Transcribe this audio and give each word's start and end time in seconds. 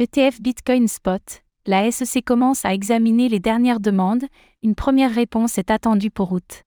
ETF 0.00 0.40
Bitcoin 0.40 0.86
Spot, 0.86 1.42
la 1.66 1.90
SEC 1.90 2.24
commence 2.24 2.64
à 2.64 2.72
examiner 2.72 3.28
les 3.28 3.40
dernières 3.40 3.80
demandes, 3.80 4.22
une 4.62 4.76
première 4.76 5.12
réponse 5.12 5.58
est 5.58 5.72
attendue 5.72 6.12
pour 6.12 6.30
août. 6.30 6.62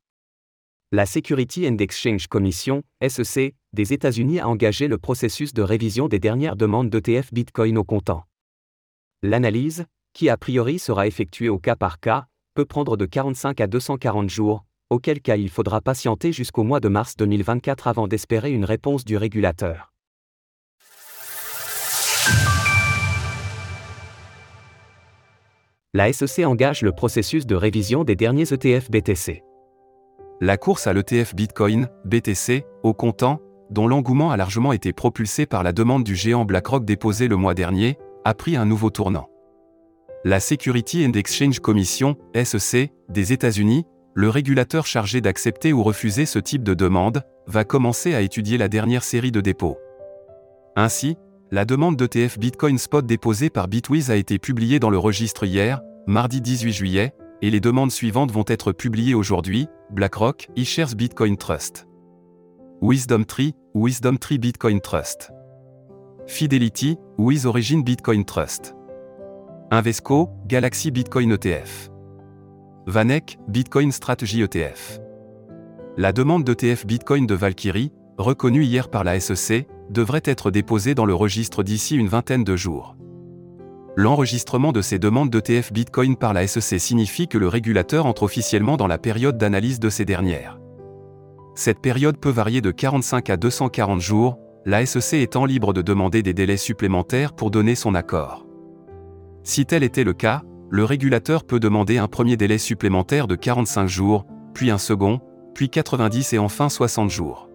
La 0.91 1.05
Security 1.05 1.65
and 1.65 1.77
Exchange 1.77 2.27
Commission, 2.27 2.83
SEC, 3.01 3.55
des 3.71 3.93
États-Unis 3.93 4.41
a 4.41 4.49
engagé 4.49 4.89
le 4.89 4.97
processus 4.97 5.53
de 5.53 5.61
révision 5.61 6.09
des 6.09 6.19
dernières 6.19 6.57
demandes 6.57 6.89
d'ETF 6.89 7.31
Bitcoin 7.33 7.77
au 7.77 7.85
comptant. 7.85 8.25
L'analyse, 9.23 9.85
qui 10.11 10.27
a 10.27 10.35
priori 10.35 10.77
sera 10.77 11.07
effectuée 11.07 11.47
au 11.47 11.57
cas 11.57 11.77
par 11.77 12.01
cas, 12.01 12.25
peut 12.53 12.65
prendre 12.65 12.97
de 12.97 13.05
45 13.05 13.61
à 13.61 13.67
240 13.67 14.29
jours, 14.29 14.65
auquel 14.89 15.21
cas 15.21 15.37
il 15.37 15.49
faudra 15.49 15.79
patienter 15.79 16.33
jusqu'au 16.33 16.63
mois 16.63 16.81
de 16.81 16.89
mars 16.89 17.15
2024 17.15 17.87
avant 17.87 18.09
d'espérer 18.09 18.51
une 18.51 18.65
réponse 18.65 19.05
du 19.05 19.15
régulateur. 19.15 19.93
La 25.93 26.11
SEC 26.13 26.45
engage 26.45 26.83
le 26.83 26.93
processus 26.93 27.45
de 27.45 27.55
révision 27.55 28.05
des 28.05 28.15
derniers 28.15 28.53
ETF 28.53 28.89
BTC. 28.89 29.43
La 30.39 30.55
course 30.55 30.87
à 30.87 30.93
l'ETF 30.93 31.35
Bitcoin, 31.35 31.89
BTC, 32.05 32.63
au 32.83 32.93
comptant, 32.93 33.41
dont 33.69 33.89
l'engouement 33.89 34.31
a 34.31 34.37
largement 34.37 34.71
été 34.71 34.93
propulsé 34.93 35.45
par 35.45 35.63
la 35.63 35.73
demande 35.73 36.05
du 36.05 36.15
géant 36.15 36.45
BlackRock 36.45 36.85
déposée 36.85 37.27
le 37.27 37.35
mois 37.35 37.53
dernier, 37.53 37.97
a 38.23 38.33
pris 38.33 38.55
un 38.55 38.65
nouveau 38.65 38.89
tournant. 38.89 39.29
La 40.23 40.39
Security 40.39 41.05
and 41.05 41.11
Exchange 41.11 41.59
Commission, 41.59 42.15
SEC, 42.41 42.91
des 43.09 43.33
États-Unis, 43.33 43.85
le 44.13 44.29
régulateur 44.29 44.85
chargé 44.85 45.19
d'accepter 45.19 45.73
ou 45.73 45.83
refuser 45.83 46.25
ce 46.25 46.39
type 46.39 46.63
de 46.63 46.73
demande, 46.73 47.23
va 47.47 47.65
commencer 47.65 48.15
à 48.15 48.21
étudier 48.21 48.57
la 48.57 48.69
dernière 48.69 49.03
série 49.03 49.31
de 49.31 49.41
dépôts. 49.41 49.77
Ainsi, 50.77 51.17
la 51.53 51.65
demande 51.65 51.97
d'ETF 51.97 52.39
Bitcoin 52.39 52.77
Spot 52.77 53.05
déposée 53.05 53.49
par 53.49 53.67
Bitwiz 53.67 54.09
a 54.09 54.15
été 54.15 54.39
publiée 54.39 54.79
dans 54.79 54.89
le 54.89 54.97
registre 54.97 55.43
hier, 55.45 55.81
mardi 56.07 56.39
18 56.39 56.71
juillet, 56.71 57.13
et 57.41 57.49
les 57.49 57.59
demandes 57.59 57.91
suivantes 57.91 58.31
vont 58.31 58.45
être 58.47 58.71
publiées 58.71 59.15
aujourd'hui, 59.15 59.67
BlackRock, 59.89 60.47
eShares 60.55 60.95
Bitcoin 60.95 61.35
Trust. 61.35 61.87
Wisdom 62.81 63.25
Tree, 63.25 63.53
Wisdom 63.75 64.17
Tree 64.17 64.37
Bitcoin 64.37 64.79
Trust. 64.79 65.31
Fidelity, 66.25 66.97
Wiz 67.17 67.45
Origin 67.45 67.81
Bitcoin 67.81 68.23
Trust. 68.23 68.73
Invesco, 69.71 70.29
Galaxy 70.47 70.89
Bitcoin 70.89 71.33
ETF. 71.33 71.91
Vanek, 72.87 73.37
Bitcoin 73.49 73.91
Strategy 73.91 74.41
ETF. 74.41 75.01
La 75.97 76.13
demande 76.13 76.45
d'ETF 76.45 76.85
Bitcoin 76.85 77.27
de 77.27 77.35
Valkyrie, 77.35 77.91
reconnue 78.21 78.63
hier 78.63 78.89
par 78.89 79.03
la 79.03 79.19
SEC, 79.19 79.67
devrait 79.89 80.21
être 80.23 80.51
déposé 80.51 80.95
dans 80.95 81.05
le 81.05 81.13
registre 81.13 81.63
d'ici 81.63 81.95
une 81.97 82.07
vingtaine 82.07 82.43
de 82.43 82.55
jours. 82.55 82.95
L'enregistrement 83.97 84.71
de 84.71 84.81
ces 84.81 84.99
demandes 84.99 85.29
d'ETF 85.29 85.73
Bitcoin 85.73 86.15
par 86.15 86.33
la 86.33 86.47
SEC 86.47 86.79
signifie 86.79 87.27
que 87.27 87.37
le 87.37 87.49
régulateur 87.49 88.05
entre 88.05 88.23
officiellement 88.23 88.77
dans 88.77 88.87
la 88.87 88.97
période 88.97 89.37
d'analyse 89.37 89.81
de 89.81 89.89
ces 89.89 90.05
dernières. 90.05 90.59
Cette 91.55 91.79
période 91.79 92.17
peut 92.17 92.29
varier 92.29 92.61
de 92.61 92.71
45 92.71 93.29
à 93.29 93.35
240 93.35 93.99
jours, 93.99 94.39
la 94.65 94.85
SEC 94.85 95.21
étant 95.21 95.43
libre 95.43 95.73
de 95.73 95.81
demander 95.81 96.23
des 96.23 96.33
délais 96.33 96.55
supplémentaires 96.55 97.33
pour 97.33 97.51
donner 97.51 97.75
son 97.75 97.93
accord. 97.93 98.45
Si 99.43 99.65
tel 99.65 99.83
était 99.83 100.05
le 100.05 100.13
cas, 100.13 100.43
le 100.69 100.85
régulateur 100.85 101.43
peut 101.43 101.59
demander 101.59 101.97
un 101.97 102.07
premier 102.07 102.37
délai 102.37 102.57
supplémentaire 102.57 103.27
de 103.27 103.35
45 103.35 103.87
jours, 103.87 104.25
puis 104.53 104.71
un 104.71 104.77
second, 104.77 105.19
puis 105.53 105.69
90 105.69 106.31
et 106.31 106.39
enfin 106.39 106.69
60 106.69 107.09
jours. 107.09 107.50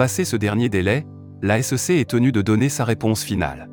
Passé 0.00 0.24
ce 0.24 0.36
dernier 0.36 0.70
délai, 0.70 1.06
la 1.42 1.60
SEC 1.62 2.00
est 2.00 2.08
tenue 2.08 2.32
de 2.32 2.40
donner 2.40 2.70
sa 2.70 2.86
réponse 2.86 3.22
finale. 3.22 3.68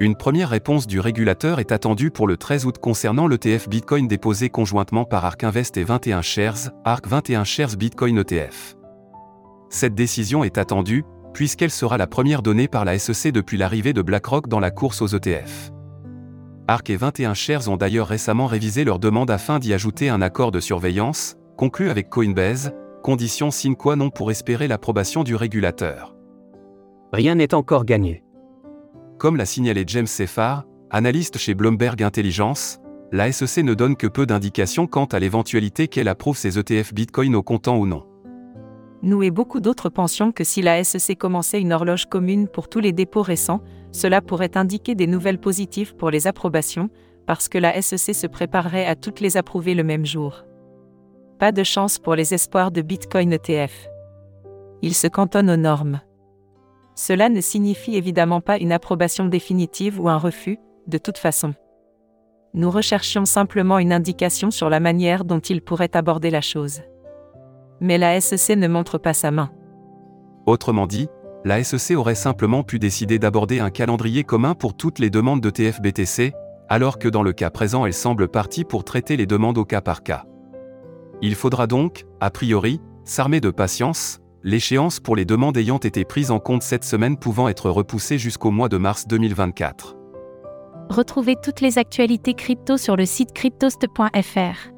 Une 0.00 0.16
première 0.16 0.48
réponse 0.48 0.86
du 0.86 0.98
régulateur 0.98 1.60
est 1.60 1.72
attendue 1.72 2.10
pour 2.10 2.26
le 2.26 2.38
13 2.38 2.64
août 2.64 2.78
concernant 2.78 3.26
l'ETF 3.26 3.68
Bitcoin 3.68 4.08
déposé 4.08 4.48
conjointement 4.48 5.04
par 5.04 5.26
ARK 5.26 5.44
Invest 5.44 5.76
et 5.76 5.84
21 5.84 6.22
Shares, 6.22 6.70
ARK 6.86 7.06
21 7.06 7.44
Shares 7.44 7.76
Bitcoin 7.76 8.16
ETF. 8.16 8.78
Cette 9.68 9.94
décision 9.94 10.42
est 10.42 10.56
attendue, 10.56 11.04
puisqu'elle 11.34 11.70
sera 11.70 11.98
la 11.98 12.06
première 12.06 12.40
donnée 12.40 12.66
par 12.66 12.86
la 12.86 12.98
SEC 12.98 13.30
depuis 13.30 13.58
l'arrivée 13.58 13.92
de 13.92 14.00
BlackRock 14.00 14.48
dans 14.48 14.60
la 14.60 14.70
course 14.70 15.02
aux 15.02 15.08
ETF. 15.08 15.70
ARK 16.66 16.88
et 16.88 16.96
21 16.96 17.34
Shares 17.34 17.68
ont 17.68 17.76
d'ailleurs 17.76 18.08
récemment 18.08 18.46
révisé 18.46 18.84
leur 18.84 18.98
demande 18.98 19.30
afin 19.30 19.58
d'y 19.58 19.74
ajouter 19.74 20.08
un 20.08 20.22
accord 20.22 20.50
de 20.50 20.60
surveillance, 20.60 21.36
conclu 21.58 21.90
avec 21.90 22.08
Coinbase, 22.08 22.72
condition 23.06 23.52
sine 23.52 23.76
qua 23.76 23.94
non 23.94 24.10
pour 24.10 24.32
espérer 24.32 24.66
l'approbation 24.66 25.22
du 25.22 25.36
régulateur. 25.36 26.16
Rien 27.12 27.36
n'est 27.36 27.54
encore 27.54 27.84
gagné. 27.84 28.24
Comme 29.16 29.36
l'a 29.36 29.46
signalé 29.46 29.84
James 29.86 30.08
Seffar, 30.08 30.64
analyste 30.90 31.38
chez 31.38 31.54
Bloomberg 31.54 32.02
Intelligence, 32.02 32.80
la 33.12 33.30
SEC 33.30 33.62
ne 33.62 33.74
donne 33.74 33.94
que 33.94 34.08
peu 34.08 34.26
d'indications 34.26 34.88
quant 34.88 35.04
à 35.04 35.20
l'éventualité 35.20 35.86
qu'elle 35.86 36.08
approuve 36.08 36.36
ses 36.36 36.58
ETF 36.58 36.92
Bitcoin 36.92 37.36
au 37.36 37.44
comptant 37.44 37.76
ou 37.76 37.86
non. 37.86 38.04
Nous 39.02 39.22
et 39.22 39.30
beaucoup 39.30 39.60
d'autres 39.60 39.88
pensions 39.88 40.32
que 40.32 40.42
si 40.42 40.60
la 40.60 40.82
SEC 40.82 41.16
commençait 41.16 41.60
une 41.60 41.72
horloge 41.72 42.06
commune 42.06 42.48
pour 42.48 42.68
tous 42.68 42.80
les 42.80 42.92
dépôts 42.92 43.22
récents, 43.22 43.62
cela 43.92 44.20
pourrait 44.20 44.56
indiquer 44.56 44.96
des 44.96 45.06
nouvelles 45.06 45.38
positives 45.38 45.94
pour 45.94 46.10
les 46.10 46.26
approbations, 46.26 46.90
parce 47.24 47.48
que 47.48 47.58
la 47.58 47.80
SEC 47.80 48.16
se 48.16 48.26
préparerait 48.26 48.86
à 48.86 48.96
toutes 48.96 49.20
les 49.20 49.36
approuver 49.36 49.74
le 49.76 49.84
même 49.84 50.04
jour. 50.04 50.42
Pas 51.38 51.52
de 51.52 51.62
chance 51.62 51.98
pour 51.98 52.14
les 52.14 52.32
espoirs 52.32 52.70
de 52.70 52.80
Bitcoin 52.80 53.30
ETF. 53.30 53.88
Ils 54.80 54.94
se 54.94 55.06
cantonnent 55.06 55.50
aux 55.50 55.56
normes. 55.56 56.00
Cela 56.94 57.28
ne 57.28 57.42
signifie 57.42 57.94
évidemment 57.94 58.40
pas 58.40 58.56
une 58.56 58.72
approbation 58.72 59.26
définitive 59.26 60.00
ou 60.00 60.08
un 60.08 60.16
refus, 60.16 60.58
de 60.86 60.96
toute 60.96 61.18
façon. 61.18 61.52
Nous 62.54 62.70
recherchions 62.70 63.26
simplement 63.26 63.78
une 63.78 63.92
indication 63.92 64.50
sur 64.50 64.70
la 64.70 64.80
manière 64.80 65.26
dont 65.26 65.40
il 65.40 65.60
pourrait 65.60 65.94
aborder 65.94 66.30
la 66.30 66.40
chose. 66.40 66.80
Mais 67.80 67.98
la 67.98 68.18
SEC 68.18 68.56
ne 68.56 68.68
montre 68.68 68.96
pas 68.96 69.12
sa 69.12 69.30
main. 69.30 69.50
Autrement 70.46 70.86
dit, 70.86 71.08
la 71.44 71.62
SEC 71.62 71.98
aurait 71.98 72.14
simplement 72.14 72.62
pu 72.62 72.78
décider 72.78 73.18
d'aborder 73.18 73.60
un 73.60 73.68
calendrier 73.68 74.24
commun 74.24 74.54
pour 74.54 74.74
toutes 74.74 75.00
les 75.00 75.10
demandes 75.10 75.42
de 75.42 75.50
TFBTC, 75.50 76.32
alors 76.70 76.98
que 76.98 77.08
dans 77.08 77.22
le 77.22 77.34
cas 77.34 77.50
présent 77.50 77.84
elle 77.84 77.92
semble 77.92 78.28
partie 78.28 78.64
pour 78.64 78.84
traiter 78.84 79.18
les 79.18 79.26
demandes 79.26 79.58
au 79.58 79.66
cas 79.66 79.82
par 79.82 80.02
cas. 80.02 80.24
Il 81.22 81.34
faudra 81.34 81.66
donc, 81.66 82.04
a 82.20 82.30
priori, 82.30 82.80
s'armer 83.04 83.40
de 83.40 83.50
patience, 83.50 84.20
l'échéance 84.42 85.00
pour 85.00 85.16
les 85.16 85.24
demandes 85.24 85.56
ayant 85.56 85.78
été 85.78 86.04
prises 86.04 86.30
en 86.30 86.40
compte 86.40 86.62
cette 86.62 86.84
semaine 86.84 87.16
pouvant 87.16 87.48
être 87.48 87.70
repoussée 87.70 88.18
jusqu'au 88.18 88.50
mois 88.50 88.68
de 88.68 88.76
mars 88.76 89.06
2024. 89.08 89.96
Retrouvez 90.88 91.36
toutes 91.42 91.60
les 91.60 91.78
actualités 91.78 92.34
crypto 92.34 92.76
sur 92.76 92.96
le 92.96 93.06
site 93.06 93.32
cryptost.fr. 93.32 94.70